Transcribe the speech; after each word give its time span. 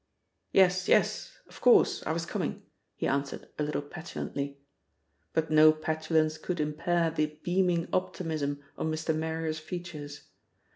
"Yes, 0.51 0.87
yes! 0.87 1.37
Of 1.47 1.61
course! 1.61 2.01
I 2.07 2.11
was 2.11 2.25
coming," 2.25 2.63
he 2.95 3.05
answered 3.05 3.49
a 3.59 3.61
little 3.63 3.83
petulantly. 3.83 4.57
But 5.31 5.51
no 5.51 5.71
petulance 5.71 6.39
could 6.39 6.59
impair 6.59 7.11
the 7.11 7.37
beaming 7.43 7.87
optimism 7.93 8.63
on 8.79 8.91
Mr. 8.91 9.15
Marrier's 9.15 9.59
features. 9.59 10.21